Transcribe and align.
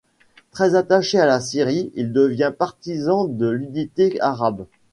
Très 0.49 0.73
attaché 0.73 1.19
à 1.19 1.27
la 1.27 1.39
Syrie, 1.39 1.91
il 1.93 2.11
devient 2.11 2.51
partisan 2.57 3.25
de 3.25 3.45
l'unité 3.47 4.19
arabe. 4.19 4.65